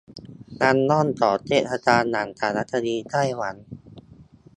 [0.61, 3.55] นำร่องก่อนเทศกาลหนังสารคดีไต้หวัน